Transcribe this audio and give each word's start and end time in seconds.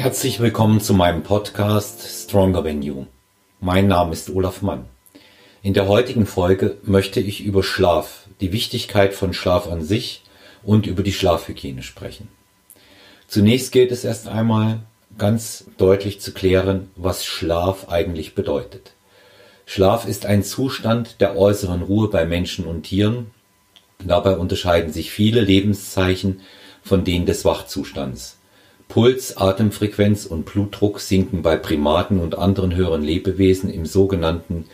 Herzlich 0.00 0.40
willkommen 0.40 0.80
zu 0.80 0.94
meinem 0.94 1.22
Podcast 1.22 2.24
Stronger 2.24 2.64
Than 2.64 2.80
You. 2.80 3.04
Mein 3.60 3.86
Name 3.86 4.14
ist 4.14 4.30
Olaf 4.30 4.62
Mann. 4.62 4.86
In 5.62 5.74
der 5.74 5.88
heutigen 5.88 6.24
Folge 6.24 6.78
möchte 6.84 7.20
ich 7.20 7.44
über 7.44 7.62
Schlaf, 7.62 8.26
die 8.40 8.50
Wichtigkeit 8.50 9.12
von 9.12 9.34
Schlaf 9.34 9.68
an 9.68 9.82
sich 9.82 10.22
und 10.62 10.86
über 10.86 11.02
die 11.02 11.12
Schlafhygiene 11.12 11.82
sprechen. 11.82 12.28
Zunächst 13.28 13.72
gilt 13.72 13.92
es 13.92 14.02
erst 14.02 14.26
einmal 14.26 14.80
ganz 15.18 15.66
deutlich 15.76 16.18
zu 16.18 16.32
klären, 16.32 16.88
was 16.96 17.26
Schlaf 17.26 17.90
eigentlich 17.90 18.34
bedeutet. 18.34 18.92
Schlaf 19.66 20.08
ist 20.08 20.24
ein 20.24 20.42
Zustand 20.42 21.20
der 21.20 21.36
äußeren 21.36 21.82
Ruhe 21.82 22.08
bei 22.08 22.24
Menschen 22.24 22.64
und 22.64 22.84
Tieren. 22.84 23.32
Dabei 23.98 24.38
unterscheiden 24.38 24.94
sich 24.94 25.10
viele 25.10 25.42
Lebenszeichen 25.42 26.40
von 26.82 27.04
denen 27.04 27.26
des 27.26 27.44
Wachzustands. 27.44 28.39
Puls, 28.90 29.36
Atemfrequenz 29.36 30.26
und 30.26 30.46
Blutdruck 30.46 30.98
sinken 30.98 31.42
bei 31.42 31.54
Primaten 31.56 32.18
und 32.18 32.36
anderen 32.36 32.74
höheren 32.74 33.04
Lebewesen 33.04 33.72
im 33.72 33.86
sogenannten 33.86 34.64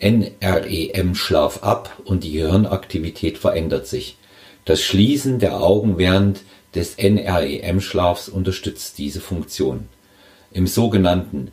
NREM-Schlaf 0.00 1.62
ab 1.62 1.96
und 2.04 2.24
die 2.24 2.32
Gehirnaktivität 2.32 3.38
verändert 3.38 3.86
sich. 3.86 4.16
Das 4.64 4.82
Schließen 4.82 5.38
der 5.38 5.60
Augen 5.60 5.96
während 5.96 6.40
des 6.74 6.96
NREM-Schlafs 6.98 8.28
unterstützt 8.28 8.98
diese 8.98 9.20
Funktion. 9.20 9.88
Im 10.50 10.66
sogenannten 10.66 11.52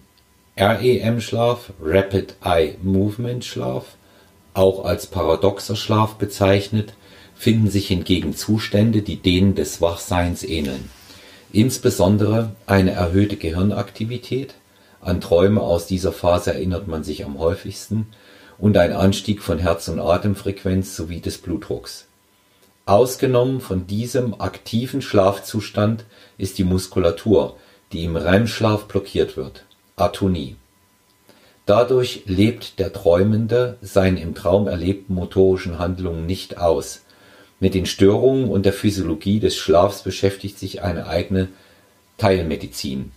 REM-Schlaf 0.58 1.74
(Rapid 1.80 2.38
Eye 2.44 2.74
Movement 2.82 3.46
Schlaf), 3.46 3.86
auch 4.56 4.84
als 4.84 5.06
paradoxer 5.06 5.76
Schlaf 5.76 6.16
bezeichnet, 6.16 6.96
finden 7.36 7.70
sich 7.70 7.90
hingegen 7.90 8.36
Zustände, 8.36 9.04
die 9.04 9.18
denen 9.18 9.54
des 9.54 9.80
Wachseins 9.80 10.44
ähneln 10.44 10.90
Insbesondere 11.52 12.52
eine 12.68 12.92
erhöhte 12.92 13.36
Gehirnaktivität 13.36 14.54
(an 15.02 15.20
Träume 15.20 15.62
aus 15.62 15.88
dieser 15.88 16.12
Phase 16.12 16.54
erinnert 16.54 16.88
man 16.88 17.04
sich 17.04 17.26
am 17.26 17.40
häufigsten) 17.40 18.06
und 18.60 18.78
ein 18.78 18.94
Anstieg 18.94 19.42
von 19.42 19.58
Herz 19.58 19.88
und 19.88 20.00
Atemfrequenz 20.00 20.96
sowie 20.96 21.22
des 21.22 21.40
Blutdrucks. 21.40 22.06
Ausgenommen 22.86 23.62
von 23.62 23.88
diesem 23.88 24.40
aktiven 24.40 25.02
Schlafzustand 25.02 26.06
ist 26.38 26.60
die 26.60 26.64
Muskulatur, 26.64 27.58
die 27.94 28.04
im 28.04 28.16
REM-Schlaf 28.16 28.86
blockiert 28.86 29.36
wird 29.36 29.66
(Atonie). 29.96 30.56
Dadurch 31.66 32.24
lebt 32.28 32.78
der 32.78 32.94
Träumende 32.94 33.78
seine 33.82 34.22
im 34.22 34.36
Traum 34.36 34.68
erlebten 34.68 35.16
motorischen 35.16 35.80
Handlungen 35.80 36.28
nicht 36.28 36.60
aus 36.60 37.02
mit 37.60 37.74
den 37.74 37.86
Störungen 37.86 38.50
und 38.50 38.66
der 38.66 38.74
Physiologie 38.74 39.40
des 39.40 39.56
Schlafs 39.56 40.04
beschäftigt 40.04 40.58
sich 40.58 40.82
eine 40.82 41.08
eigene 41.08 41.50
Teilmedizin, 42.18 43.12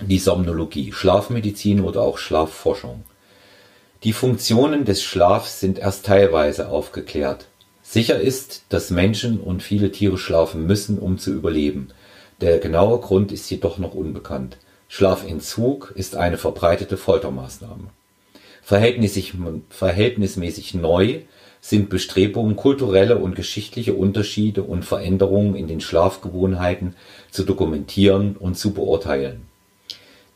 die 0.00 0.18
Somnologie, 0.18 0.92
Schlafmedizin 0.92 1.80
oder 1.80 2.02
auch 2.02 2.18
Schlafforschung. 2.18 3.04
Die 4.04 4.12
Funktionen 4.12 4.84
des 4.84 5.02
Schlafs 5.02 5.60
sind 5.60 5.78
erst 5.78 6.06
teilweise 6.06 6.68
aufgeklärt. 6.68 7.46
Sicher 7.82 8.20
ist, 8.20 8.62
dass 8.68 8.90
Menschen 8.90 9.40
und 9.40 9.62
viele 9.62 9.90
Tiere 9.90 10.18
schlafen 10.18 10.66
müssen, 10.66 10.98
um 10.98 11.18
zu 11.18 11.32
überleben. 11.32 11.88
Der 12.40 12.58
genaue 12.58 13.00
Grund 13.00 13.32
ist 13.32 13.50
jedoch 13.50 13.78
noch 13.78 13.94
unbekannt. 13.94 14.58
Schlafentzug 14.88 15.92
ist 15.96 16.14
eine 16.14 16.38
verbreitete 16.38 16.96
Foltermaßnahme. 16.96 17.90
Verhältnismäßig 18.62 20.74
neu 20.74 21.22
sind 21.68 21.90
Bestrebungen, 21.90 22.56
kulturelle 22.56 23.18
und 23.18 23.36
geschichtliche 23.36 23.92
Unterschiede 23.92 24.62
und 24.62 24.86
Veränderungen 24.86 25.54
in 25.54 25.68
den 25.68 25.82
Schlafgewohnheiten 25.82 26.96
zu 27.30 27.44
dokumentieren 27.44 28.36
und 28.38 28.56
zu 28.56 28.72
beurteilen. 28.72 29.42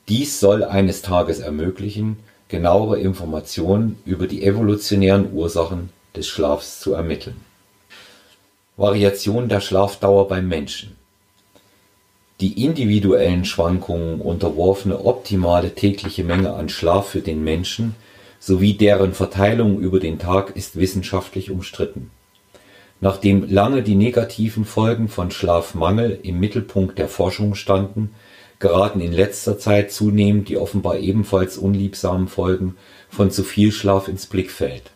Dies 0.08 0.40
soll 0.40 0.62
eines 0.62 1.00
Tages 1.00 1.38
ermöglichen, 1.40 2.18
genauere 2.48 2.98
Informationen 2.98 3.98
über 4.04 4.26
die 4.26 4.44
evolutionären 4.44 5.32
Ursachen 5.32 5.88
des 6.14 6.26
Schlafs 6.26 6.80
zu 6.80 6.92
ermitteln. 6.92 7.40
Variation 8.76 9.48
der 9.48 9.60
Schlafdauer 9.60 10.28
beim 10.28 10.48
Menschen 10.48 10.96
Die 12.40 12.62
individuellen 12.62 13.46
Schwankungen 13.46 14.20
unterworfene 14.20 15.02
optimale 15.02 15.74
tägliche 15.74 16.24
Menge 16.24 16.52
an 16.52 16.68
Schlaf 16.68 17.08
für 17.08 17.20
den 17.20 17.42
Menschen 17.42 17.94
sowie 18.42 18.75
deren 18.75 19.14
Verteilung 19.14 19.78
über 19.78 20.00
den 20.00 20.19
Tag 20.19 20.56
ist 20.56 20.75
wissenschaftlich 20.75 21.53
umstritten. 21.53 22.10
Nachdem 23.00 23.48
lange 23.48 23.84
die 23.84 23.94
negativen 23.94 24.64
Folgen 24.64 25.06
von 25.06 25.30
Schlafmangel 25.30 26.19
im 26.25 26.41
Mittelpunkt 26.41 26.98
der 26.98 27.06
Forschung 27.06 27.54
standen, 27.54 28.10
geraten 28.58 29.00
in 29.00 29.12
letzter 29.12 29.60
Zeit 29.60 29.92
zunehmend 29.92 30.48
die 30.48 30.56
offenbar 30.56 30.98
ebenfalls 30.98 31.56
unliebsamen 31.56 32.26
Folgen 32.26 32.75
von 33.10 33.31
zu 33.31 33.44
viel 33.44 33.70
Schlaf 33.70 34.08
ins 34.08 34.26
Blickfeld. 34.26 34.91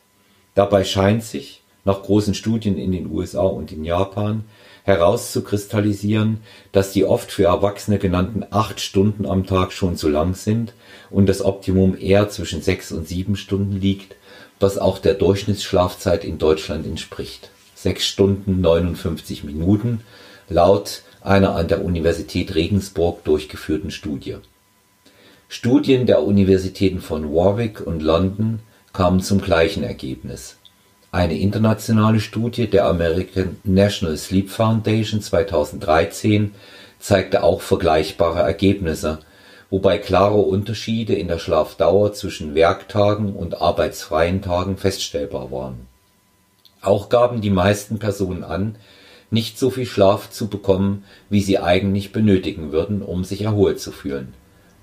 Dabei 0.57 0.83
scheint 0.83 1.23
sich, 1.23 1.63
nach 1.85 2.03
großen 2.03 2.35
Studien 2.35 2.77
in 2.77 2.91
den 2.91 3.09
USA 3.09 3.43
und 3.43 3.71
in 3.71 3.85
Japan, 3.85 4.43
herauszukristallisieren, 4.87 6.43
dass 6.71 6.93
die 6.93 7.05
oft 7.05 7.33
für 7.33 7.47
Erwachsene 7.47 7.99
genannten 7.99 8.45
acht 8.51 8.81
Stunden 8.81 9.27
am 9.27 9.45
Tag 9.45 9.73
schon 9.73 9.97
zu 9.97 10.09
lang 10.09 10.35
sind 10.35 10.75
und 11.11 11.29
das 11.29 11.45
Optimum 11.45 11.99
eher 11.99 12.29
zwischen 12.29 12.63
sechs 12.63 12.93
und 12.93 13.09
sieben 13.09 13.35
Stunden 13.37 13.81
liegt, 13.81 14.15
was 14.61 14.79
auch 14.79 14.99
der 14.99 15.15
Durchschnittsschlafzeit 15.15 16.25
in 16.25 16.39
Deutschland 16.39 16.87
entspricht 16.87 17.51
(sechs 17.75 18.07
Stunden 18.07 18.61
59 18.61 19.43
Minuten) 19.43 20.03
laut 20.49 21.03
einer 21.21 21.57
an 21.57 21.67
der 21.67 21.85
Universität 21.85 22.55
Regensburg 22.55 23.25
durchgeführten 23.25 23.91
Studie. 23.91 24.37
Studien 25.49 26.07
der 26.07 26.23
Universitäten 26.23 27.01
von 27.01 27.35
Warwick 27.35 27.85
und 27.85 28.03
London 28.03 28.61
kamen 28.93 29.21
zum 29.21 29.41
gleichen 29.41 29.83
Ergebnis 29.83 30.57
eine 31.17 31.39
internationale 31.39 32.21
Studie 32.21 32.69
der 32.69 32.85
American 32.85 33.57
National 33.65 34.19
Sleep 34.19 34.51
Foundation 34.51 35.23
2013 35.23 36.55
zeigte 36.99 37.43
auch 37.43 37.63
vergleichbare 37.63 38.41
Ergebnisse, 38.41 39.21
wobei 39.71 39.97
klare 39.97 40.37
Unterschiede 40.37 41.15
in 41.15 41.29
der 41.29 41.39
Schlafdauer 41.39 42.13
zwischen 42.13 42.55
Werktagen 42.55 43.35
und 43.35 43.63
arbeitsfreien 43.63 44.43
Tagen 44.43 44.77
feststellbar 44.77 45.51
waren. 45.51 45.87
Auch 46.83 47.09
gaben 47.09 47.41
die 47.41 47.51
meisten 47.51 47.99
Personen 47.99 48.45
an, 48.45 48.77
nicht 49.31 49.59
so 49.59 49.71
viel 49.71 49.87
Schlaf 49.87 50.29
zu 50.29 50.49
bekommen, 50.49 51.05
wie 51.31 51.41
sie 51.41 51.59
eigentlich 51.59 52.13
benötigen 52.13 52.73
würden, 52.73 53.01
um 53.01 53.25
sich 53.25 53.41
erholt 53.41 53.81
zu 53.81 53.91
fühlen. 53.91 54.35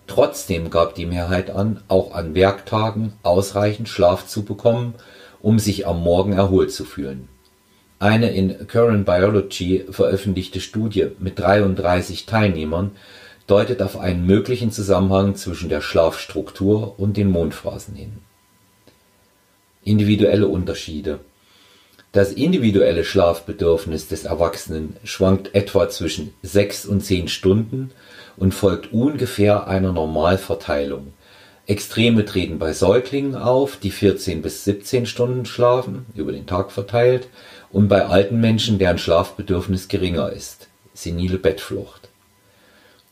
Trotzdem 0.07 0.72
gab 0.72 0.95
die 0.95 1.05
Mehrheit 1.05 1.51
an, 1.51 1.81
auch 1.89 2.16
an 2.16 2.33
Werktagen 2.33 3.13
ausreichend 3.22 3.88
Schlaf 3.88 4.25
zu 4.25 4.43
bekommen 4.43 4.95
um 5.43 5.59
sich 5.59 5.85
am 5.85 6.01
Morgen 6.01 6.33
erholt 6.33 6.71
zu 6.71 6.85
fühlen. 6.85 7.27
Eine 7.99 8.31
in 8.31 8.65
Current 8.67 9.05
Biology 9.05 9.85
veröffentlichte 9.89 10.59
Studie 10.59 11.07
mit 11.19 11.37
33 11.37 12.25
Teilnehmern 12.25 12.91
deutet 13.45 13.81
auf 13.81 13.99
einen 13.99 14.25
möglichen 14.25 14.71
Zusammenhang 14.71 15.35
zwischen 15.35 15.69
der 15.69 15.81
Schlafstruktur 15.81 16.97
und 16.97 17.17
den 17.17 17.29
Mondphasen 17.29 17.93
hin. 17.93 18.13
Individuelle 19.83 20.47
Unterschiede 20.47 21.19
Das 22.13 22.31
individuelle 22.31 23.03
Schlafbedürfnis 23.03 24.07
des 24.07 24.23
Erwachsenen 24.23 24.95
schwankt 25.03 25.53
etwa 25.55 25.89
zwischen 25.89 26.33
sechs 26.41 26.85
und 26.85 27.01
zehn 27.01 27.27
Stunden 27.27 27.91
und 28.37 28.53
folgt 28.53 28.93
ungefähr 28.93 29.67
einer 29.67 29.91
Normalverteilung 29.91 31.11
Extreme 31.66 32.25
treten 32.25 32.59
bei 32.59 32.74
Säuglingen 32.74 33.35
auf, 33.35 33.78
die 33.78 33.91
14 33.91 34.41
bis 34.41 34.66
17 34.66 35.05
Stunden 35.05 35.46
schlafen, 35.46 36.05
über 36.14 36.34
den 36.34 36.46
Tag 36.46 36.73
verteilt, 36.73 37.29
und 37.72 37.87
bei 37.87 38.05
alten 38.05 38.41
Menschen, 38.41 38.79
deren 38.79 38.97
Schlafbedürfnis 38.97 39.87
geringer 39.87 40.29
ist 40.29 40.67
(senile 40.93 41.37
Bettflucht). 41.37 42.09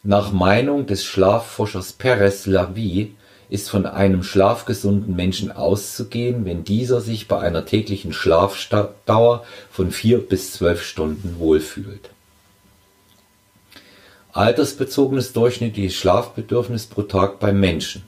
Nach 0.04 0.34
Meinung 0.34 0.86
des 0.86 1.06
Schlafforschers 1.06 1.94
Perez 1.94 2.46
Lavie 2.46 3.16
ist 3.50 3.70
von 3.70 3.86
einem 3.86 4.22
schlafgesunden 4.22 5.16
Menschen 5.16 5.52
auszugehen, 5.52 6.44
wenn 6.44 6.66
dieser 6.66 7.00
sich 7.00 7.30
bei 7.30 7.40
einer 7.40 7.66
täglichen 7.66 8.12
Schlafdauer 8.12 9.46
von 9.72 9.92
vier 9.92 10.20
bis 10.20 10.52
zwölf 10.52 10.84
Stunden 10.84 11.36
wohlfühlt. 11.40 12.10
Altersbezogenes 14.34 15.32
durchschnittliches 15.34 15.96
Schlafbedürfnis 15.96 16.88
pro 16.88 17.04
Tag 17.04 17.40
beim 17.40 17.60
Menschen 17.60 18.04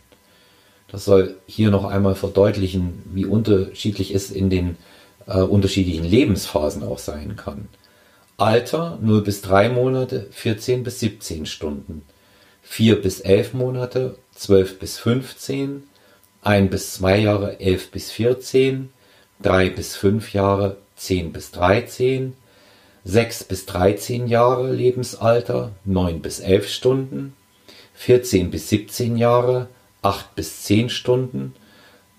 das 0.94 1.06
soll 1.06 1.38
hier 1.48 1.72
noch 1.72 1.86
einmal 1.86 2.14
verdeutlichen, 2.14 3.02
wie 3.14 3.26
unterschiedlich 3.26 4.14
es 4.14 4.30
in 4.30 4.52
den 4.52 4.78
äh, 5.26 5.40
unterschiedlichen 5.40 6.06
Lebensphasen 6.06 6.84
auch 6.84 7.00
sein 7.00 7.36
kann. 7.36 7.68
Alter 8.38 9.00
0 9.02 9.24
bis 9.24 9.42
3 9.42 9.70
Monate 9.70 10.28
14 10.30 10.84
bis 10.84 11.00
17 11.00 11.48
Stunden, 11.48 12.04
4 12.62 13.02
bis 13.02 13.22
11 13.22 13.56
Monate 13.56 14.18
12 14.36 14.78
bis 14.78 15.00
15, 15.00 15.82
1 16.44 16.70
bis 16.70 16.94
2 16.94 17.18
Jahre 17.18 17.60
11 17.60 17.90
bis 17.90 18.12
14, 18.12 18.90
3 19.42 19.70
bis 19.72 19.96
5 19.96 20.32
Jahre 20.34 20.78
10 20.96 21.34
bis 21.34 21.50
13, 21.50 22.34
6 23.04 23.44
bis 23.46 23.66
13 23.66 24.28
Jahre 24.28 24.72
Lebensalter 24.72 25.72
9 25.86 26.22
bis 26.22 26.40
11 26.40 26.70
Stunden, 26.70 27.34
14 27.96 28.52
bis 28.52 28.70
17 28.70 29.18
Jahre 29.18 29.70
8 30.04 30.36
bis 30.36 30.64
10 30.64 30.90
Stunden, 30.90 31.56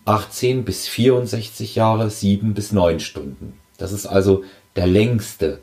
18 0.06 0.64
bis 0.64 0.88
64 0.88 1.76
Jahre 1.76 2.10
7 2.10 2.54
bis 2.54 2.72
9 2.72 3.00
Stunden. 3.00 3.58
Das 3.78 3.92
ist 3.92 4.06
also 4.06 4.44
der 4.76 4.86
längste 4.86 5.60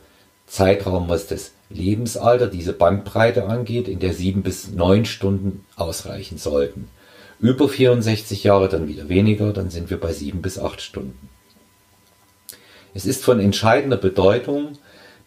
Zeitraum, 0.47 1.09
was 1.09 1.27
das 1.27 1.51
Lebensalter, 1.69 2.47
diese 2.47 2.73
Bandbreite 2.73 3.45
angeht, 3.45 3.87
in 3.87 3.99
der 3.99 4.13
7 4.13 4.43
bis 4.43 4.69
9 4.69 5.05
Stunden 5.05 5.65
ausreichen 5.75 6.37
sollten. 6.37 6.87
Über 7.39 7.67
64 7.67 8.43
Jahre 8.43 8.69
dann 8.69 8.87
wieder 8.87 9.09
weniger, 9.09 9.53
dann 9.53 9.69
sind 9.69 9.89
wir 9.89 9.99
bei 9.99 10.13
7 10.13 10.41
bis 10.41 10.59
8 10.59 10.81
Stunden. 10.81 11.29
Es 12.93 13.05
ist 13.05 13.23
von 13.23 13.39
entscheidender 13.39 13.97
Bedeutung, 13.97 14.77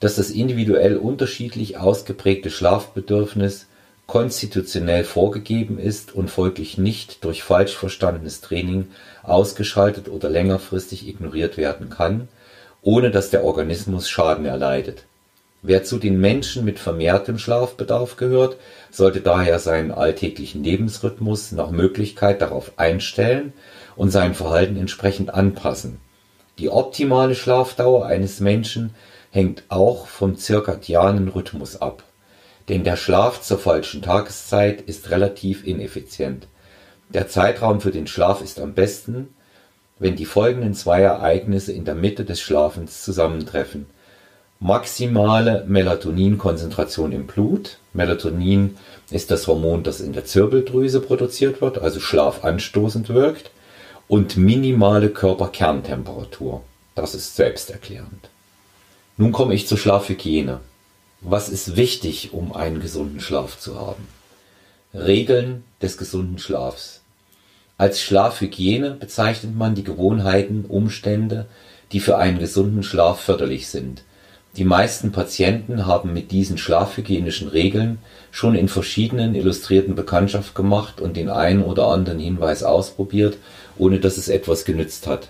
dass 0.01 0.17
das 0.17 0.31
individuell 0.31 0.97
unterschiedlich 0.97 1.79
ausgeprägte 1.79 2.51
Schlafbedürfnis 2.51 3.67
konstitutionell 4.07 5.05
vorgegeben 5.05 5.79
ist 5.79 6.15
und 6.15 6.31
folglich 6.31 6.77
nicht 6.79 7.25
durch 7.25 7.43
falsch 7.43 7.75
verstandenes 7.75 8.41
Training 8.41 8.89
ausgeschaltet 9.23 10.09
oder 10.09 10.29
längerfristig 10.29 11.09
ignoriert 11.09 11.57
werden 11.57 11.89
kann, 11.91 12.29
ohne 12.83 13.11
dass 13.11 13.31
der 13.31 13.45
Organismus 13.45 14.09
Schaden 14.09 14.45
erleidet. 14.45 15.05
Wer 15.63 15.83
zu 15.83 15.99
den 15.99 16.21
Menschen 16.21 16.67
mit 16.67 16.79
vermehrtem 16.79 17.39
Schlafbedarf 17.39 18.17
gehört, 18.17 18.59
sollte 18.91 19.23
daher 19.23 19.59
seinen 19.59 19.93
alltäglichen 19.93 20.63
Lebensrhythmus 20.63 21.53
nach 21.53 21.71
Möglichkeit 21.71 22.43
darauf 22.43 22.73
einstellen 22.77 23.55
und 23.97 24.11
sein 24.11 24.35
Verhalten 24.35 24.77
entsprechend 24.77 25.33
anpassen. 25.33 25.99
Die 26.59 26.69
optimale 26.69 27.35
Schlafdauer 27.35 28.05
eines 28.05 28.41
Menschen 28.41 28.95
hängt 29.31 29.65
auch 29.71 30.07
vom 30.07 30.37
zirkadianen 30.37 31.29
Rhythmus 31.29 31.81
ab 31.81 32.05
denn 32.69 32.85
der 32.85 32.97
Schlaf 32.97 33.43
zur 33.43 33.59
falschen 33.59 34.03
Tageszeit 34.03 34.81
ist 34.83 35.11
relativ 35.11 35.67
ineffizient. 35.67 36.47
Der 37.11 37.29
Zeitraum 37.29 37.81
für 37.81 37.91
den 37.91 38.07
Schlaf 38.07 38.41
ist 38.41 38.61
am 38.61 38.75
besten, 38.75 39.29
wenn 39.99 40.17
die 40.17 40.25
folgenden 40.25 40.75
zwei 40.75 41.01
Ereignisse 41.03 41.73
in 41.73 41.85
der 41.85 41.95
Mitte 41.95 42.25
des 42.25 42.41
Schlafens 42.41 43.05
zusammentreffen: 43.05 43.87
maximale 44.61 45.65
Melatoninkonzentration 45.67 47.13
im 47.13 47.27
Blut 47.27 47.79
Melatonin 47.93 48.77
ist 49.11 49.31
das 49.31 49.47
Hormon, 49.47 49.85
das 49.85 50.01
in 50.01 50.13
der 50.13 50.25
Zirbeldrüse 50.25 51.01
produziert 51.01 51.61
wird, 51.61 51.79
also 51.79 52.01
schlafanstoßend 52.01 53.09
wirkt 53.09 53.51
und 54.09 54.37
minimale 54.37 55.11
Körperkerntemperatur. 55.11 56.63
Das 56.95 57.15
ist 57.15 57.37
selbsterklärend. 57.37 58.29
Nun 59.17 59.31
komme 59.31 59.55
ich 59.55 59.69
zur 59.69 59.79
Schlafhygiene 59.79 60.61
was 61.25 61.49
ist 61.49 61.77
wichtig, 61.77 62.33
um 62.33 62.53
einen 62.53 62.81
gesunden 62.81 63.21
Schlaf 63.21 63.59
zu 63.59 63.81
haben? 63.81 64.07
Regeln 64.93 65.65
des 65.81 65.97
gesunden 65.97 66.39
Schlafs. 66.39 67.01
Als 67.79 68.01
Schlafhygiene 68.01 68.93
bezeichnet 68.93 69.57
man 69.57 69.75
die 69.75 69.83
Gewohnheiten, 69.83 70.67
Umstände, 70.67 71.47
die 71.93 72.01
für 72.01 72.19
einen 72.19 72.39
gesunden 72.39 72.83
Schlaf 72.83 73.21
förderlich 73.21 73.69
sind. 73.69 74.05
Die 74.57 74.65
meisten 74.65 75.11
Patienten 75.11 75.87
haben 75.87 76.13
mit 76.13 76.31
diesen 76.31 76.59
schlafhygienischen 76.59 77.49
Regeln 77.49 77.99
schon 78.31 78.55
in 78.55 78.69
verschiedenen 78.69 79.35
Illustrierten 79.35 79.97
Bekanntschaft 79.97 80.55
gemacht 80.55 81.01
und 81.01 81.17
den 81.17 81.29
einen 81.29 81.63
oder 81.63 81.89
anderen 81.89 82.21
Hinweis 82.21 82.63
ausprobiert, 82.63 83.37
ohne 83.79 83.99
dass 83.99 84.19
es 84.19 84.29
etwas 84.29 84.65
genützt 84.65 85.09
hat. 85.09 85.29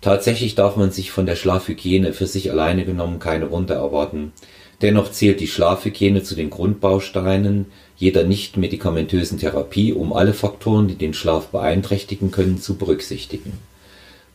Tatsächlich 0.00 0.54
darf 0.54 0.76
man 0.76 0.92
sich 0.92 1.10
von 1.10 1.26
der 1.26 1.34
Schlafhygiene 1.34 2.12
für 2.12 2.26
sich 2.26 2.52
alleine 2.52 2.84
genommen 2.84 3.18
keine 3.18 3.50
Wunder 3.50 3.74
erwarten. 3.74 4.32
Dennoch 4.80 5.10
zählt 5.10 5.40
die 5.40 5.48
Schlafhygiene 5.48 6.22
zu 6.22 6.36
den 6.36 6.50
Grundbausteinen 6.50 7.66
jeder 7.96 8.22
nicht-medikamentösen 8.22 9.38
Therapie, 9.38 9.92
um 9.92 10.12
alle 10.12 10.32
Faktoren, 10.32 10.86
die 10.86 10.94
den 10.94 11.14
Schlaf 11.14 11.48
beeinträchtigen 11.48 12.30
können, 12.30 12.60
zu 12.60 12.76
berücksichtigen. 12.76 13.54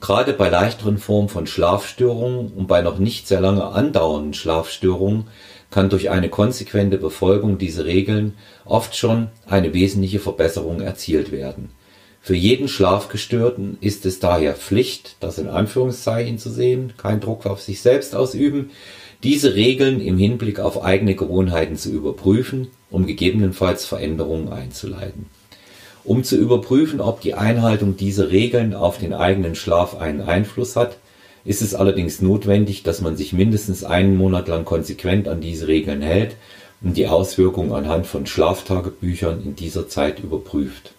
Gerade 0.01 0.33
bei 0.33 0.49
leichteren 0.49 0.97
Formen 0.97 1.29
von 1.29 1.47
Schlafstörungen 1.47 2.51
und 2.51 2.67
bei 2.67 2.81
noch 2.81 2.99
nicht 2.99 3.25
sehr 3.25 3.39
lange 3.39 3.63
andauernden 3.63 4.33
Schlafstörungen 4.33 5.27
kann 5.71 5.89
durch 5.89 6.09
eine 6.09 6.27
konsequente 6.27 6.97
Befolgung 6.97 7.57
dieser 7.57 7.85
Regeln 7.85 8.33
oft 8.65 8.97
schon 8.97 9.29
eine 9.47 9.73
wesentliche 9.73 10.19
Verbesserung 10.19 10.81
erzielt 10.81 11.31
werden. 11.31 11.69
Für 12.19 12.35
jeden 12.35 12.67
Schlafgestörten 12.67 13.77
ist 13.79 14.05
es 14.05 14.19
daher 14.19 14.55
Pflicht, 14.55 15.15
das 15.21 15.37
in 15.37 15.47
Anführungszeichen 15.47 16.37
zu 16.37 16.49
sehen, 16.49 16.93
kein 16.97 17.19
Druck 17.19 17.45
auf 17.45 17.61
sich 17.61 17.81
selbst 17.81 18.13
ausüben, 18.13 18.71
diese 19.23 19.55
Regeln 19.55 20.01
im 20.01 20.17
Hinblick 20.17 20.59
auf 20.59 20.83
eigene 20.83 21.15
Gewohnheiten 21.15 21.77
zu 21.77 21.89
überprüfen, 21.89 22.67
um 22.91 23.07
gegebenenfalls 23.07 23.85
Veränderungen 23.85 24.49
einzuleiten. 24.51 25.27
Um 26.03 26.25
zu 26.25 26.35
überprüfen, 26.35 26.99
ob 26.99 27.21
die 27.21 27.33
Einhaltung 27.33 27.95
dieser 27.95 28.29
Regeln 28.29 28.73
auf 28.73 28.97
den 28.97 29.13
eigenen 29.13 29.55
Schlaf 29.55 29.95
einen 29.95 30.21
Einfluss 30.21 30.75
hat, 30.75 30.97
ist 31.45 31.61
es 31.61 31.73
allerdings 31.73 32.21
notwendig, 32.21 32.83
dass 32.83 33.01
man 33.01 33.15
sich 33.15 33.33
mindestens 33.33 33.83
einen 33.83 34.17
Monat 34.17 34.47
lang 34.49 34.65
konsequent 34.65 35.27
an 35.27 35.39
diese 35.41 35.67
Regeln 35.67 36.01
hält 36.01 36.35
und 36.81 36.97
die 36.97 37.07
Auswirkungen 37.07 37.71
anhand 37.71 38.05
von 38.05 38.25
Schlaftagebüchern 38.25 39.41
in 39.43 39.55
dieser 39.55 39.87
Zeit 39.87 40.19
überprüft. 40.19 40.93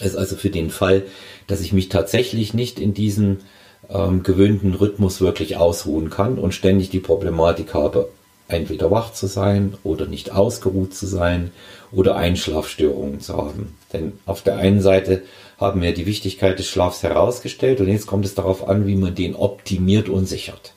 Es 0.00 0.12
ist 0.12 0.16
also 0.16 0.36
für 0.36 0.50
den 0.50 0.70
Fall, 0.70 1.04
dass 1.46 1.60
ich 1.60 1.72
mich 1.72 1.88
tatsächlich 1.88 2.54
nicht 2.54 2.80
in 2.80 2.94
diesen 2.94 3.40
ähm, 3.88 4.22
gewöhnten 4.22 4.74
Rhythmus 4.74 5.20
wirklich 5.20 5.56
ausruhen 5.56 6.10
kann 6.10 6.38
und 6.38 6.54
ständig 6.54 6.90
die 6.90 7.00
Problematik 7.00 7.74
habe, 7.74 8.08
entweder 8.48 8.90
wach 8.90 9.12
zu 9.12 9.26
sein 9.26 9.74
oder 9.82 10.06
nicht 10.06 10.32
ausgeruht 10.32 10.94
zu 10.94 11.06
sein 11.06 11.52
oder 11.90 12.16
Einschlafstörungen 12.16 13.20
zu 13.20 13.36
haben. 13.36 13.76
Denn 13.92 14.12
auf 14.26 14.42
der 14.42 14.56
einen 14.56 14.80
Seite 14.80 15.22
haben 15.58 15.82
wir 15.82 15.94
die 15.94 16.06
Wichtigkeit 16.06 16.58
des 16.58 16.66
Schlafs 16.66 17.02
herausgestellt 17.02 17.80
und 17.80 17.88
jetzt 17.88 18.06
kommt 18.06 18.24
es 18.24 18.34
darauf 18.34 18.68
an, 18.68 18.86
wie 18.86 18.96
man 18.96 19.14
den 19.14 19.34
optimiert 19.34 20.08
und 20.08 20.26
sichert. 20.26 20.74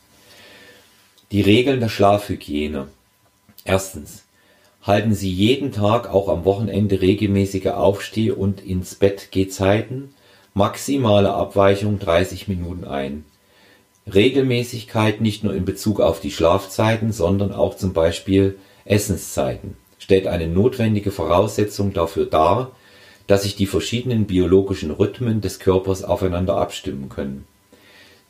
Die 1.32 1.42
Regeln 1.42 1.80
der 1.80 1.90
Schlafhygiene. 1.90 2.88
Erstens. 3.64 4.24
Halten 4.84 5.16
Sie 5.16 5.32
jeden 5.32 5.72
Tag, 5.72 6.14
auch 6.14 6.30
am 6.30 6.46
Wochenende, 6.46 7.02
regelmäßige 7.02 7.68
Aufsteh- 7.68 8.32
und 8.32 8.64
ins 8.64 8.94
Bett 8.94 9.32
Gehzeiten 9.32 10.14
Maximale 10.58 11.34
Abweichung 11.34 12.00
30 12.00 12.48
Minuten 12.48 12.86
ein. 12.86 13.26
Regelmäßigkeit 14.08 15.20
nicht 15.20 15.44
nur 15.44 15.54
in 15.54 15.66
Bezug 15.66 16.00
auf 16.00 16.22
die 16.22 16.32
Schlafzeiten, 16.32 17.12
sondern 17.12 17.52
auch 17.52 17.76
zum 17.76 17.92
Beispiel 17.92 18.58
Essenszeiten 18.86 19.76
stellt 20.00 20.28
eine 20.28 20.48
notwendige 20.48 21.12
Voraussetzung 21.12 21.92
dafür 21.92 22.26
dar, 22.26 22.72
dass 23.28 23.44
sich 23.44 23.58
die 23.58 23.66
verschiedenen 23.66 24.28
biologischen 24.28 24.92
Rhythmen 24.92 25.42
des 25.42 25.60
Körpers 25.60 26.06
aufeinander 26.06 26.56
abstimmen 26.56 27.10
können. 27.10 27.44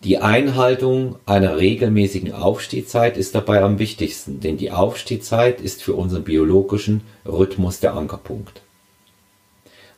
Die 0.03 0.17
Einhaltung 0.17 1.17
einer 1.27 1.57
regelmäßigen 1.57 2.33
Aufstehzeit 2.33 3.17
ist 3.17 3.35
dabei 3.35 3.61
am 3.61 3.77
wichtigsten, 3.77 4.39
denn 4.39 4.57
die 4.57 4.71
Aufstehzeit 4.71 5.61
ist 5.61 5.83
für 5.83 5.93
unseren 5.93 6.23
biologischen 6.23 7.01
Rhythmus 7.23 7.81
der 7.81 7.93
Ankerpunkt. 7.93 8.63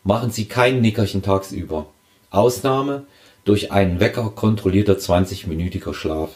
Machen 0.03 0.31
Sie 0.31 0.43
kein 0.43 0.81
Nickerchen 0.81 1.21
tagsüber 1.21 1.85
Ausnahme 2.29 3.05
durch 3.45 3.71
einen 3.71 3.99
Wecker 3.99 4.31
kontrollierter 4.35 4.93
20-minütiger 4.93 5.93
Schlaf. 5.93 6.31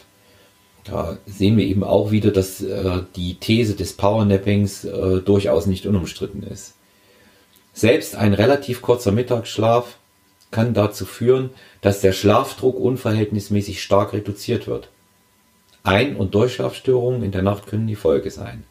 Da 0.84 1.18
sehen 1.26 1.56
wir 1.56 1.64
eben 1.64 1.84
auch 1.84 2.10
wieder, 2.10 2.30
dass 2.30 2.60
äh, 2.60 3.02
die 3.14 3.34
These 3.36 3.74
des 3.74 3.92
Powernappings 3.92 4.84
äh, 4.84 5.20
durchaus 5.20 5.66
nicht 5.66 5.86
unumstritten 5.86 6.42
ist. 6.42 6.74
Selbst 7.72 8.16
ein 8.16 8.34
relativ 8.34 8.82
kurzer 8.82 9.12
Mittagsschlaf 9.12 9.96
kann 10.50 10.74
dazu 10.74 11.06
führen, 11.06 11.50
dass 11.80 12.00
der 12.00 12.12
Schlafdruck 12.12 12.78
unverhältnismäßig 12.78 13.82
stark 13.82 14.12
reduziert 14.12 14.66
wird. 14.66 14.88
Ein- 15.82 16.16
und 16.16 16.34
Durchschlafstörungen 16.34 17.22
in 17.22 17.32
der 17.32 17.42
Nacht 17.42 17.66
können 17.66 17.86
die 17.86 17.96
Folge 17.96 18.30
sein. 18.30 18.64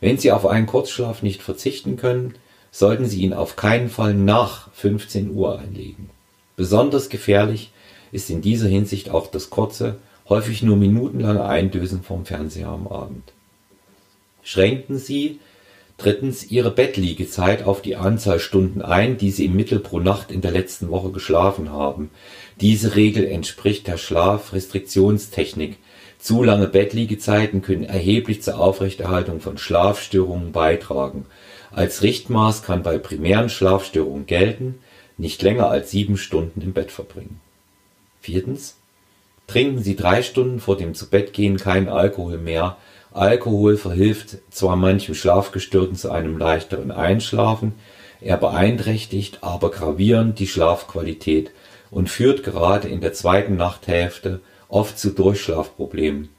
Wenn 0.00 0.18
Sie 0.18 0.32
auf 0.32 0.46
einen 0.46 0.66
Kurzschlaf 0.66 1.22
nicht 1.22 1.42
verzichten 1.42 1.96
können, 1.96 2.34
sollten 2.72 3.06
Sie 3.06 3.20
ihn 3.20 3.32
auf 3.32 3.56
keinen 3.56 3.88
Fall 3.88 4.14
nach 4.14 4.72
15 4.72 5.30
Uhr 5.30 5.58
einlegen. 5.58 6.10
Besonders 6.56 7.08
gefährlich 7.08 7.72
ist 8.10 8.30
in 8.30 8.42
dieser 8.42 8.68
Hinsicht 8.68 9.10
auch 9.10 9.26
das 9.26 9.50
kurze, 9.50 9.96
häufig 10.28 10.62
nur 10.62 10.76
minutenlange 10.76 11.44
Eindösen 11.44 12.02
vorm 12.02 12.26
Fernseher 12.26 12.68
am 12.68 12.86
Abend. 12.86 13.32
Schränken 14.42 14.98
Sie 14.98 15.40
drittens 15.98 16.50
Ihre 16.50 16.70
Bettliegezeit 16.70 17.64
auf 17.64 17.80
die 17.80 17.96
Anzahl 17.96 18.40
Stunden 18.40 18.82
ein, 18.82 19.18
die 19.18 19.30
Sie 19.30 19.46
im 19.46 19.56
Mittel 19.56 19.78
pro 19.78 20.00
Nacht 20.00 20.30
in 20.30 20.40
der 20.40 20.50
letzten 20.50 20.90
Woche 20.90 21.10
geschlafen 21.10 21.70
haben. 21.70 22.10
Diese 22.60 22.96
Regel 22.96 23.24
entspricht 23.24 23.86
der 23.86 23.98
Schlafrestriktionstechnik. 23.98 25.76
Zu 26.18 26.42
lange 26.42 26.68
Bettliegezeiten 26.68 27.62
können 27.62 27.84
erheblich 27.84 28.42
zur 28.42 28.58
Aufrechterhaltung 28.58 29.40
von 29.40 29.58
Schlafstörungen 29.58 30.52
beitragen. 30.52 31.26
Als 31.70 32.02
Richtmaß 32.02 32.62
kann 32.62 32.82
bei 32.82 32.98
primären 32.98 33.48
Schlafstörungen 33.48 34.26
gelten 34.26 34.78
nicht 35.22 35.40
länger 35.40 35.70
als 35.70 35.92
sieben 35.92 36.18
Stunden 36.18 36.60
im 36.60 36.72
Bett 36.72 36.90
verbringen. 36.90 37.40
Viertens. 38.20 38.76
Trinken 39.46 39.80
Sie 39.82 39.94
drei 39.94 40.22
Stunden 40.22 40.58
vor 40.58 40.76
dem 40.76 40.94
Zubettgehen 40.94 41.58
keinen 41.58 41.88
Alkohol 41.88 42.38
mehr. 42.38 42.76
Alkohol 43.12 43.76
verhilft 43.76 44.38
zwar 44.50 44.76
manchem 44.76 45.14
Schlafgestörten 45.14 45.94
zu 45.94 46.10
einem 46.10 46.38
leichteren 46.38 46.90
Einschlafen, 46.90 47.74
er 48.20 48.36
beeinträchtigt 48.36 49.38
aber 49.42 49.70
gravierend 49.70 50.38
die 50.38 50.46
Schlafqualität 50.46 51.50
und 51.90 52.08
führt 52.08 52.42
gerade 52.42 52.88
in 52.88 53.00
der 53.00 53.12
zweiten 53.12 53.56
Nachthälfte 53.56 54.40
oft 54.68 54.98
zu 54.98 55.10
Durchschlafproblemen. 55.10 56.30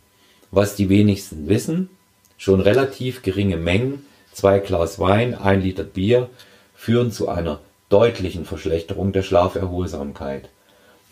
Was 0.52 0.76
die 0.76 0.90
wenigsten 0.90 1.48
wissen, 1.48 1.90
schon 2.38 2.60
relativ 2.60 3.22
geringe 3.22 3.58
Mengen, 3.58 4.06
zwei 4.34 4.60
Glas 4.60 5.00
Wein, 5.00 5.36
ein 5.36 5.62
Liter 5.62 5.84
Bier, 5.84 6.30
führen 6.74 7.12
zu 7.12 7.30
einer 7.30 7.60
deutlichen 7.94 8.44
Verschlechterung 8.44 9.12
der 9.12 9.22
Schlaferholsamkeit. 9.22 10.50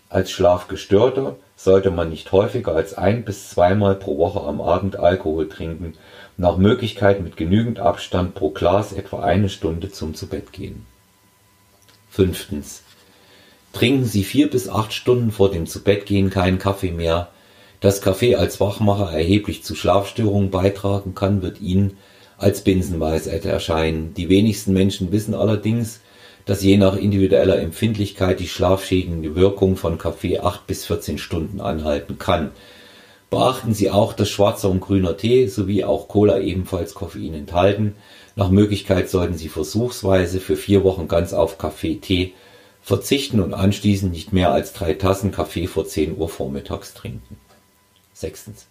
Als 0.09 0.31
Schlafgestörter 0.31 1.35
sollte 1.55 1.91
man 1.91 2.09
nicht 2.09 2.31
häufiger 2.31 2.75
als 2.75 2.95
ein 2.95 3.23
bis 3.23 3.51
zweimal 3.51 3.93
pro 3.93 4.17
Woche 4.17 4.41
am 4.41 4.59
Abend 4.59 4.95
Alkohol 4.95 5.47
trinken, 5.47 5.93
nach 6.37 6.57
Möglichkeit 6.57 7.21
mit 7.21 7.37
genügend 7.37 7.79
Abstand 7.79 8.33
pro 8.33 8.49
Glas 8.49 8.93
etwa 8.93 9.21
eine 9.21 9.47
Stunde 9.47 9.91
zum 9.91 10.15
Zubettgehen. 10.15 10.87
Trinken 13.73 14.05
Sie 14.05 14.23
vier 14.23 14.49
bis 14.49 14.67
acht 14.67 14.91
Stunden 14.91 15.31
vor 15.31 15.51
dem 15.51 15.67
Zubettgehen 15.67 16.31
keinen 16.31 16.57
Kaffee 16.57 16.91
mehr. 16.91 17.29
Dass 17.79 18.01
Kaffee 18.01 18.35
als 18.35 18.59
Wachmacher 18.59 19.11
erheblich 19.13 19.63
zu 19.63 19.75
Schlafstörungen 19.75 20.49
beitragen 20.49 21.13
kann, 21.13 21.43
wird 21.43 21.61
Ihnen 21.61 21.97
als 22.37 22.63
Binsenweisheit 22.63 23.45
erscheinen. 23.45 24.15
Die 24.15 24.29
wenigsten 24.29 24.73
Menschen 24.73 25.11
wissen 25.11 25.35
allerdings, 25.35 26.01
dass 26.45 26.63
je 26.63 26.77
nach 26.77 26.95
individueller 26.95 27.59
Empfindlichkeit 27.59 28.39
die 28.39 28.47
schlafschädigende 28.47 29.35
Wirkung 29.35 29.77
von 29.77 29.97
Kaffee 29.97 30.39
acht 30.39 30.67
bis 30.67 30.85
vierzehn 30.85 31.17
Stunden 31.17 31.61
anhalten 31.61 32.17
kann. 32.17 32.51
Beachten 33.29 33.73
Sie 33.73 33.89
auch, 33.89 34.13
dass 34.13 34.29
schwarzer 34.29 34.69
und 34.69 34.81
grüner 34.81 35.15
Tee 35.15 35.47
sowie 35.47 35.83
auch 35.83 36.07
Cola 36.07 36.39
ebenfalls 36.39 36.93
Koffein 36.93 37.33
enthalten. 37.33 37.95
Nach 38.35 38.49
Möglichkeit 38.49 39.09
sollten 39.09 39.37
Sie 39.37 39.47
versuchsweise 39.47 40.39
für 40.39 40.57
vier 40.57 40.83
Wochen 40.83 41.07
ganz 41.07 41.31
auf 41.33 41.57
Kaffee, 41.57 41.95
Tee 41.95 42.33
verzichten 42.81 43.39
und 43.39 43.53
anschließend 43.53 44.11
nicht 44.11 44.33
mehr 44.33 44.51
als 44.51 44.73
drei 44.73 44.93
Tassen 44.95 45.31
Kaffee 45.31 45.67
vor 45.67 45.85
10 45.85 46.17
Uhr 46.17 46.27
vormittags 46.27 46.93
trinken. 46.93 47.37
Sechstens. 48.13 48.65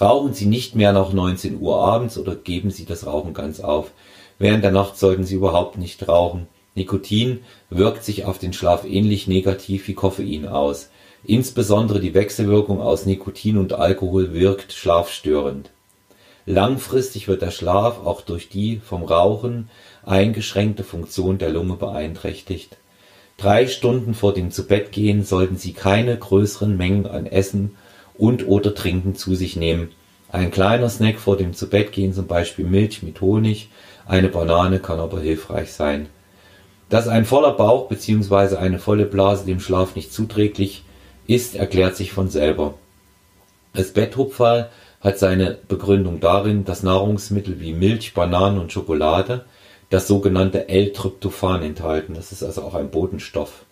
Rauchen 0.00 0.32
Sie 0.32 0.46
nicht 0.46 0.76
mehr 0.76 0.92
nach 0.92 1.12
19 1.12 1.60
Uhr 1.60 1.78
abends 1.78 2.18
oder 2.18 2.36
geben 2.36 2.70
Sie 2.70 2.84
das 2.84 3.06
Rauchen 3.06 3.34
ganz 3.34 3.58
auf. 3.60 3.90
Während 4.38 4.62
der 4.62 4.70
Nacht 4.70 4.96
sollten 4.96 5.24
Sie 5.24 5.34
überhaupt 5.34 5.76
nicht 5.76 6.06
rauchen. 6.06 6.46
Nikotin 6.78 7.40
wirkt 7.70 8.04
sich 8.04 8.24
auf 8.24 8.38
den 8.38 8.52
Schlaf 8.52 8.84
ähnlich 8.84 9.26
negativ 9.26 9.88
wie 9.88 9.94
Koffein 9.94 10.46
aus. 10.46 10.90
Insbesondere 11.24 12.00
die 12.00 12.14
Wechselwirkung 12.14 12.80
aus 12.80 13.04
Nikotin 13.04 13.58
und 13.58 13.72
Alkohol 13.72 14.32
wirkt 14.32 14.72
schlafstörend. 14.72 15.70
Langfristig 16.46 17.28
wird 17.28 17.42
der 17.42 17.50
Schlaf 17.50 17.98
auch 18.06 18.22
durch 18.22 18.48
die 18.48 18.80
vom 18.82 19.02
Rauchen 19.02 19.68
eingeschränkte 20.06 20.84
Funktion 20.84 21.36
der 21.36 21.50
Lunge 21.50 21.74
beeinträchtigt. 21.74 22.78
Drei 23.36 23.66
Stunden 23.66 24.14
vor 24.14 24.32
dem 24.32 24.50
Zubettgehen 24.50 25.24
sollten 25.24 25.56
Sie 25.56 25.72
keine 25.72 26.16
größeren 26.16 26.76
Mengen 26.76 27.06
an 27.06 27.26
Essen 27.26 27.76
und/oder 28.16 28.74
Trinken 28.74 29.14
zu 29.16 29.34
sich 29.34 29.56
nehmen. 29.56 29.90
Ein 30.30 30.50
kleiner 30.50 30.88
Snack 30.88 31.18
vor 31.18 31.36
dem 31.36 31.54
Zubettgehen, 31.54 32.12
zum 32.12 32.26
Beispiel 32.26 32.64
Milch 32.64 33.02
mit 33.02 33.20
Honig, 33.20 33.68
eine 34.06 34.28
Banane, 34.28 34.78
kann 34.78 35.00
aber 35.00 35.20
hilfreich 35.20 35.72
sein 35.72 36.08
dass 36.88 37.08
ein 37.08 37.24
voller 37.24 37.52
Bauch 37.52 37.88
bzw. 37.88 38.56
eine 38.56 38.78
volle 38.78 39.04
Blase 39.04 39.44
dem 39.44 39.60
Schlaf 39.60 39.94
nicht 39.94 40.12
zuträglich 40.12 40.84
ist, 41.26 41.54
erklärt 41.54 41.96
sich 41.96 42.12
von 42.12 42.28
selber. 42.28 42.74
Das 43.74 43.92
Betthupferl 43.92 44.70
hat 45.00 45.18
seine 45.18 45.58
Begründung 45.68 46.20
darin, 46.20 46.64
dass 46.64 46.82
Nahrungsmittel 46.82 47.60
wie 47.60 47.74
Milch, 47.74 48.14
Bananen 48.14 48.58
und 48.58 48.72
Schokolade 48.72 49.44
das 49.90 50.08
sogenannte 50.08 50.68
L-Tryptophan 50.68 51.62
enthalten. 51.62 52.14
Das 52.14 52.32
ist 52.32 52.42
also 52.42 52.62
auch 52.62 52.74
ein 52.74 52.90
Botenstoff. 52.90 53.64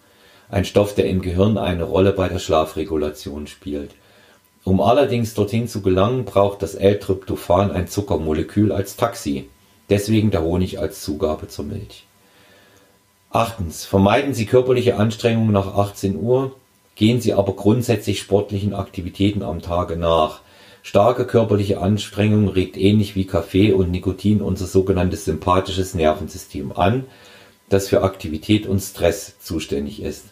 Ein 0.49 0.65
Stoff, 0.65 0.95
der 0.95 1.07
im 1.07 1.23
Gehirn 1.23 1.59
eine 1.59 1.85
Rolle 1.85 2.13
bei 2.13 2.29
der 2.29 2.39
Schlafregulation 2.39 3.47
spielt. 3.47 3.91
Um 4.65 4.81
allerdings 4.81 5.35
dorthin 5.35 5.69
zu 5.69 5.83
gelangen, 5.83 6.25
braucht 6.25 6.63
das 6.63 6.75
L-Tryptophan 6.75 7.71
ein 7.71 7.89
Zuckermolekül 7.89 8.73
als 8.73 8.97
Taxi. 8.97 9.49
Deswegen 9.91 10.31
der 10.31 10.43
Honig 10.43 10.79
als 10.79 11.03
Zugabe 11.03 11.49
zur 11.49 11.65
Milch. 11.65 12.06
Achtens. 13.37 13.85
Vermeiden 13.85 14.33
Sie 14.33 14.47
körperliche 14.47 14.97
Anstrengungen 14.97 15.53
nach 15.53 15.77
18 15.77 16.17
Uhr, 16.19 16.57
gehen 16.95 17.21
Sie 17.21 17.35
aber 17.35 17.53
grundsätzlich 17.53 18.19
sportlichen 18.19 18.73
Aktivitäten 18.73 19.43
am 19.43 19.61
Tage 19.61 19.99
nach. 19.99 20.41
Starke 20.83 21.27
körperliche 21.27 21.79
Anstrengung 21.83 22.49
regt 22.49 22.79
ähnlich 22.79 23.15
wie 23.15 23.27
Kaffee 23.27 23.73
und 23.73 23.91
Nikotin 23.91 24.41
unser 24.41 24.65
sogenanntes 24.65 25.27
sympathisches 25.27 25.93
Nervensystem 25.93 26.73
an, 26.73 27.05
das 27.69 27.89
für 27.89 28.03
Aktivität 28.03 28.67
und 28.67 28.81
Stress 28.81 29.39
zuständig 29.39 30.01
ist. 30.01 30.29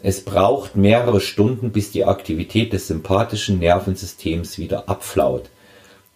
Es 0.00 0.22
braucht 0.22 0.76
mehrere 0.76 1.22
Stunden, 1.22 1.72
bis 1.72 1.90
die 1.90 2.04
Aktivität 2.04 2.74
des 2.74 2.86
sympathischen 2.86 3.60
Nervensystems 3.60 4.58
wieder 4.58 4.90
abflaut. 4.90 5.48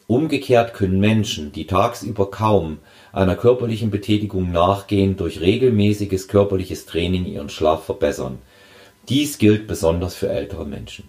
Umgekehrt 0.09 0.73
können 0.73 1.01
Menschen, 1.01 1.51
die 1.51 1.67
tagsüber 1.67 2.31
kaum 2.31 2.79
einer 3.13 3.35
körperlichen 3.35 3.91
Betätigung 3.91 4.53
nachgehen, 4.53 5.17
durch 5.17 5.41
regelmäßiges 5.41 6.29
körperliches 6.29 6.87
Training 6.87 7.27
ihren 7.27 7.49
Schlaf 7.49 7.85
verbessern. 7.85 8.39
Dies 9.09 9.39
gilt 9.39 9.67
besonders 9.67 10.15
für 10.15 10.29
ältere 10.29 10.65
Menschen. 10.65 11.09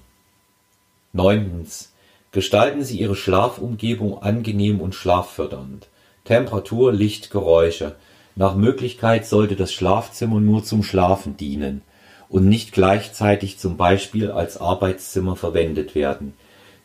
Neuntens. 1.14 1.94
Gestalten 2.32 2.84
Sie 2.84 3.00
Ihre 3.00 3.16
Schlafumgebung 3.16 4.22
angenehm 4.22 4.82
und 4.82 4.94
schlaffördernd. 4.94 5.88
Temperatur, 6.26 6.92
Licht, 6.92 7.32
Geräusche. 7.32 7.96
Nach 8.36 8.56
Möglichkeit 8.56 9.26
sollte 9.26 9.56
das 9.56 9.74
Schlafzimmer 9.74 10.40
nur 10.40 10.64
zum 10.64 10.84
Schlafen 10.84 11.38
dienen 11.38 11.82
und 12.30 12.48
nicht 12.48 12.72
gleichzeitig 12.72 13.58
zum 13.58 13.78
Beispiel 13.78 14.30
als 14.32 14.58
Arbeitszimmer 14.58 15.36
verwendet 15.36 15.96
werden. 15.96 16.34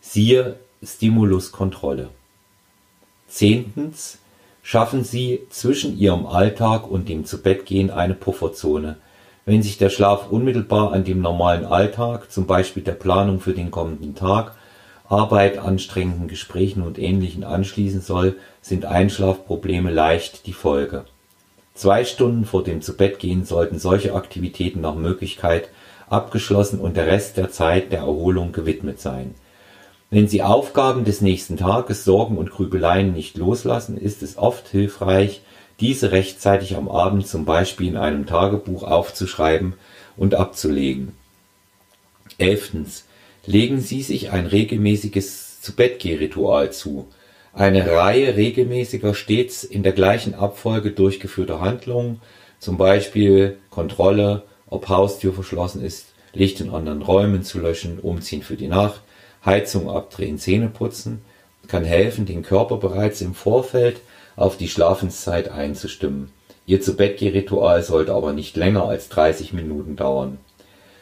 Siehe 0.01 0.57
Stimuluskontrolle. 0.83 2.09
Zehntens. 3.29 4.19
Schaffen 4.65 5.03
Sie 5.03 5.41
zwischen 5.51 5.99
Ihrem 5.99 6.25
Alltag 6.27 6.89
und 6.89 7.09
dem 7.09 7.25
Zubettgehen 7.25 7.91
eine 7.91 8.15
Pufferzone. 8.15 8.97
Wenn 9.45 9.63
sich 9.63 9.77
der 9.77 9.91
Schlaf 9.91 10.31
unmittelbar 10.31 10.93
an 10.93 11.03
dem 11.03 11.21
normalen 11.21 11.65
Alltag, 11.65 12.31
zum 12.31 12.47
Beispiel 12.47 12.85
der 12.85 12.93
Planung 12.93 13.41
für 13.41 13.55
den 13.55 13.73
kommenden 13.73 14.15
Tag, 14.15 14.55
Arbeit, 15.09 15.59
anstrengenden 15.59 16.29
Gesprächen 16.29 16.83
und 16.83 16.99
Ähnlichem 16.99 17.43
anschließen 17.43 18.03
soll, 18.03 18.37
sind 18.61 18.85
Einschlafprobleme 18.85 19.91
leicht 19.91 20.47
die 20.47 20.53
Folge. 20.53 21.05
Zwei 21.75 22.05
Stunden 22.05 22.45
vor 22.45 22.63
dem 22.63 22.83
Zubettgehen 22.83 23.45
sollten 23.45 23.81
solche 23.81 24.15
Aktivitäten 24.15 24.81
nach 24.81 24.95
Möglichkeit 24.95 25.71
abgeschlossen 26.09 26.79
und 26.79 26.97
der 26.97 27.09
Rest 27.09 27.37
der 27.37 27.51
Zeit 27.51 27.91
der 27.91 28.01
Erholung 28.01 28.53
gewidmet 28.53 29.01
sein 29.01 29.35
wenn 30.13 30.29
Sie 30.29 30.43
Aufgaben 30.43 31.05
des 31.05 31.23
nächsten 31.23 31.57
Tages, 31.57 32.05
Sorgen 32.05 32.37
und 32.37 32.51
Grübeleien 32.51 33.15
nicht 33.15 33.39
loslassen, 33.39 33.97
ist 33.97 34.23
es 34.23 34.37
oft 34.37 34.69
hilfreich, 34.69 35.41
diese 35.81 36.13
rechtzeitig 36.13 36.77
am 36.77 36.91
Abend 36.91 37.27
zum 37.27 37.47
Beispiel 37.47 37.89
in 37.89 37.97
einem 37.97 38.27
Tagebuch 38.27 38.83
aufzuschreiben 38.83 39.73
und 40.19 40.35
abzulegen. 40.35 41.13
Elftens. 42.37 43.07
Legen 43.47 43.81
Sie 43.81 44.03
sich 44.03 44.31
ein 44.31 44.45
regelmäßiges 44.45 45.63
Zubettgehritual 45.63 46.73
zu. 46.73 47.09
Eine 47.55 47.91
Reihe 47.91 48.37
regelmäßiger, 48.37 49.15
stets 49.15 49.65
in 49.65 49.83
der 49.83 49.93
gleichen 49.93 50.35
Abfolge 50.35 50.91
durchgeführter 50.91 51.63
Handlungen, 51.63 52.21
zum 52.59 52.77
Beispiel 52.77 53.57
Kontrolle, 53.71 54.43
ob 54.67 54.91
Haustür 54.91 55.33
verschlossen 55.33 55.83
ist, 55.83 56.09
Licht 56.35 56.61
in 56.61 56.69
anderen 56.69 57.01
Räumen 57.01 57.45
zu 57.45 57.61
löschen, 57.61 57.99
Umziehen 57.99 58.43
für 58.43 58.57
die 58.57 58.69
Nacht, 58.69 59.01
Heizung 59.45 59.91
abdrehen, 59.91 60.39
Zähne 60.39 60.69
putzen, 60.69 61.23
kann 61.69 61.85
helfen, 61.85 62.27
den 62.27 62.43
Körper 62.43 62.77
bereits 62.77 63.21
im 63.21 63.35
Vorfeld 63.35 64.01
auf 64.37 64.57
die 64.57 64.69
Schlafenszeit 64.69 65.51
einzustimmen. 65.51 66.31
Ihr 66.67 66.81
Zu-Bett-Ritual 66.81 67.83
sollte 67.83 68.15
aber 68.15 68.33
nicht 68.33 68.57
länger 68.57 68.85
als 68.85 69.09
30 69.09 69.53
Minuten 69.53 69.97
dauern. 69.97 70.39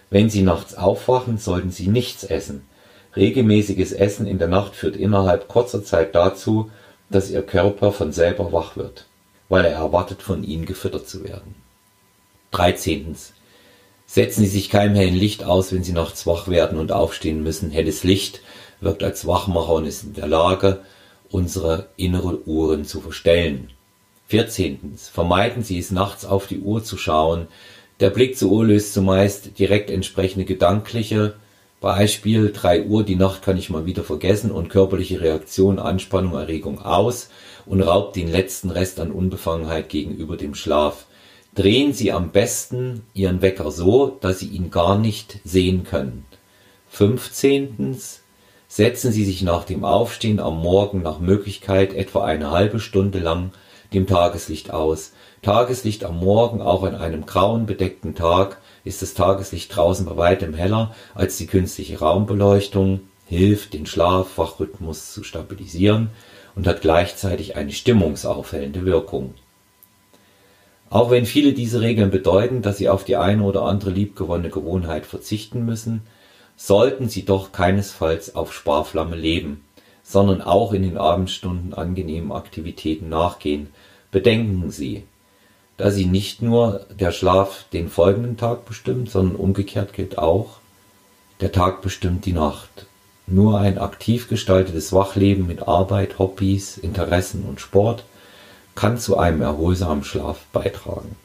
Wenn 0.08 0.30
Sie 0.30 0.42
nachts 0.42 0.74
aufwachen, 0.74 1.38
sollten 1.38 1.70
Sie 1.70 1.86
nichts 1.86 2.24
essen. 2.24 2.62
Regelmäßiges 3.14 3.92
Essen 3.92 4.26
in 4.26 4.38
der 4.38 4.48
Nacht 4.48 4.74
führt 4.74 4.96
innerhalb 4.96 5.48
kurzer 5.48 5.84
Zeit 5.84 6.14
dazu, 6.14 6.70
dass 7.10 7.30
Ihr 7.30 7.42
Körper 7.42 7.92
von 7.92 8.12
selber 8.12 8.52
wach 8.52 8.76
wird, 8.76 9.06
weil 9.48 9.64
er 9.64 9.72
erwartet, 9.72 10.22
von 10.22 10.44
Ihnen 10.44 10.64
gefüttert 10.64 11.08
zu 11.08 11.24
werden. 11.24 11.54
13. 12.52 13.16
Setzen 14.12 14.40
Sie 14.42 14.48
sich 14.48 14.70
keinem 14.70 14.96
hellen 14.96 15.14
Licht 15.14 15.44
aus, 15.44 15.72
wenn 15.72 15.84
Sie 15.84 15.92
nachts 15.92 16.26
wach 16.26 16.48
werden 16.48 16.80
und 16.80 16.90
aufstehen 16.90 17.44
müssen. 17.44 17.70
Helles 17.70 18.02
Licht 18.02 18.40
wirkt 18.80 19.04
als 19.04 19.24
Wachmacher 19.24 19.74
und 19.74 19.86
ist 19.86 20.02
in 20.02 20.14
der 20.14 20.26
Lage, 20.26 20.80
unsere 21.30 21.86
innere 21.96 22.44
Uhren 22.44 22.84
zu 22.84 23.00
verstellen. 23.00 23.70
14. 24.26 24.96
Vermeiden 25.12 25.62
Sie 25.62 25.78
es, 25.78 25.92
nachts 25.92 26.24
auf 26.24 26.48
die 26.48 26.58
Uhr 26.58 26.82
zu 26.82 26.98
schauen. 26.98 27.46
Der 28.00 28.10
Blick 28.10 28.36
zur 28.36 28.50
Uhr 28.50 28.64
löst 28.64 28.94
zumeist 28.94 29.56
direkt 29.60 29.92
entsprechende 29.92 30.44
gedankliche 30.44 31.34
Beispiel 31.80 32.50
3 32.52 32.86
Uhr, 32.86 33.04
die 33.04 33.14
Nacht 33.14 33.42
kann 33.42 33.56
ich 33.56 33.70
mal 33.70 33.86
wieder 33.86 34.02
vergessen 34.02 34.50
und 34.50 34.70
körperliche 34.70 35.20
Reaktion, 35.20 35.78
Anspannung, 35.78 36.34
Erregung 36.34 36.82
aus 36.82 37.30
und 37.64 37.80
raubt 37.80 38.16
den 38.16 38.26
letzten 38.26 38.70
Rest 38.70 38.98
an 38.98 39.12
Unbefangenheit 39.12 39.88
gegenüber 39.88 40.36
dem 40.36 40.56
Schlaf. 40.56 41.06
Drehen 41.60 41.92
Sie 41.92 42.10
am 42.10 42.30
besten 42.30 43.02
Ihren 43.12 43.42
Wecker 43.42 43.70
so, 43.70 44.16
dass 44.22 44.38
Sie 44.38 44.46
ihn 44.46 44.70
gar 44.70 44.96
nicht 44.96 45.40
sehen 45.44 45.84
können. 45.84 46.24
15. 46.88 47.98
Setzen 48.66 49.12
Sie 49.12 49.26
sich 49.26 49.42
nach 49.42 49.64
dem 49.64 49.84
Aufstehen 49.84 50.40
am 50.40 50.62
Morgen 50.62 51.02
nach 51.02 51.18
Möglichkeit 51.18 51.92
etwa 51.92 52.24
eine 52.24 52.50
halbe 52.50 52.80
Stunde 52.80 53.18
lang 53.18 53.50
dem 53.92 54.06
Tageslicht 54.06 54.70
aus. 54.70 55.12
Tageslicht 55.42 56.02
am 56.02 56.18
Morgen, 56.18 56.62
auch 56.62 56.82
an 56.82 56.94
einem 56.94 57.26
grauen 57.26 57.66
bedeckten 57.66 58.14
Tag, 58.14 58.56
ist 58.84 59.02
das 59.02 59.12
Tageslicht 59.12 59.76
draußen 59.76 60.06
bei 60.06 60.16
weitem 60.16 60.54
heller 60.54 60.94
als 61.14 61.36
die 61.36 61.46
künstliche 61.46 61.98
Raumbeleuchtung, 61.98 63.00
hilft, 63.26 63.74
den 63.74 63.84
Schlaf-Wachrhythmus 63.84 65.12
zu 65.12 65.24
stabilisieren 65.24 66.08
und 66.56 66.66
hat 66.66 66.80
gleichzeitig 66.80 67.54
eine 67.56 67.72
stimmungsaufhellende 67.72 68.86
Wirkung. 68.86 69.34
Auch 70.90 71.10
wenn 71.12 71.24
viele 71.24 71.52
diese 71.52 71.80
Regeln 71.80 72.10
bedeuten, 72.10 72.62
dass 72.62 72.78
sie 72.78 72.88
auf 72.88 73.04
die 73.04 73.16
eine 73.16 73.44
oder 73.44 73.62
andere 73.62 73.90
liebgewonnene 73.90 74.50
Gewohnheit 74.50 75.06
verzichten 75.06 75.64
müssen, 75.64 76.02
sollten 76.56 77.08
sie 77.08 77.24
doch 77.24 77.52
keinesfalls 77.52 78.34
auf 78.34 78.52
Sparflamme 78.52 79.16
leben, 79.16 79.64
sondern 80.02 80.42
auch 80.42 80.72
in 80.72 80.82
den 80.82 80.98
Abendstunden 80.98 81.74
angenehmen 81.74 82.32
Aktivitäten 82.32 83.08
nachgehen. 83.08 83.68
Bedenken 84.10 84.70
Sie, 84.72 85.04
da 85.76 85.92
sie 85.92 86.06
nicht 86.06 86.42
nur 86.42 86.84
der 86.90 87.12
Schlaf 87.12 87.64
den 87.72 87.88
folgenden 87.88 88.36
Tag 88.36 88.66
bestimmt, 88.66 89.10
sondern 89.10 89.36
umgekehrt 89.36 89.92
gilt 89.92 90.18
auch, 90.18 90.58
der 91.40 91.52
Tag 91.52 91.80
bestimmt 91.82 92.26
die 92.26 92.32
Nacht. 92.32 92.86
Nur 93.28 93.60
ein 93.60 93.78
aktiv 93.78 94.28
gestaltetes 94.28 94.92
Wachleben 94.92 95.46
mit 95.46 95.68
Arbeit, 95.68 96.18
Hobbys, 96.18 96.76
Interessen 96.76 97.44
und 97.48 97.60
Sport 97.60 98.04
kann 98.80 98.98
zu 98.98 99.18
einem 99.18 99.42
erholsamen 99.42 100.04
Schlaf 100.04 100.38
beitragen. 100.54 101.16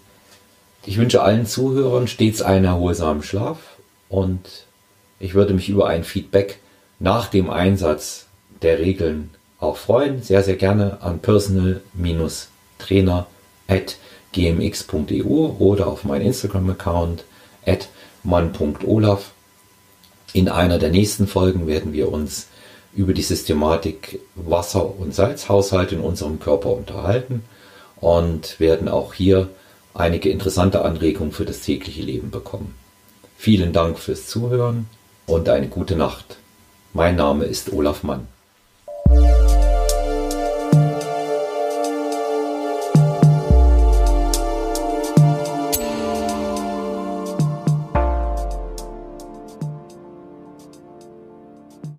Ich 0.86 0.98
wünsche 0.98 1.22
allen 1.22 1.46
Zuhörern 1.46 2.10
stets 2.10 2.42
einen 2.42 2.66
erholsamen 2.66 3.24
Schlaf 3.24 3.60
und 4.10 4.66
ich 5.20 5.36
würde 5.36 5.54
mich 5.54 5.70
über 5.70 5.88
ein 5.88 6.04
Feedback 6.04 6.60
nach 7.00 7.30
dem 7.30 7.50
Einsatz 7.50 8.26
der 8.62 8.80
Regeln 8.80 9.30
auch 9.62 9.78
freuen. 9.78 10.22
Sehr, 10.22 10.44
sehr 10.44 10.58
gerne 10.58 11.02
an 11.02 11.20
personal-trainer@ 11.20 13.26
gmx.eu 14.34 15.56
oder 15.60 15.88
auf 15.88 16.04
meinen 16.04 16.26
Instagram-Account 16.26 17.24
at 17.66 17.88
mann.olaf. 18.24 19.32
In 20.34 20.50
einer 20.50 20.78
der 20.78 20.90
nächsten 20.90 21.26
Folgen 21.26 21.68
werden 21.68 21.94
wir 21.94 22.12
uns 22.12 22.48
über 22.96 23.14
die 23.14 23.22
Systematik 23.22 24.20
Wasser- 24.36 24.98
und 24.98 25.14
Salzhaushalt 25.14 25.92
in 25.92 26.00
unserem 26.00 26.40
Körper 26.40 26.72
unterhalten 26.72 27.44
und 27.98 28.60
werden 28.60 28.88
auch 28.88 29.14
hier 29.14 29.50
einige 29.94 30.30
interessante 30.30 30.84
Anregungen 30.84 31.32
für 31.32 31.46
das 31.46 31.62
tägliche 31.62 32.02
Leben 32.02 32.32
bekommen. 32.32 32.75
Vielen 33.38 33.74
Dank 33.74 34.00
fürs 34.00 34.28
Zuhören 34.28 34.88
und 35.25 35.50
eine 35.50 35.68
gute 35.68 35.96
Nacht. 35.96 36.38
Mein 36.94 37.16
Name 37.16 37.46
ist 37.46 37.74
Olaf 37.74 38.04
Mann. 38.04 38.28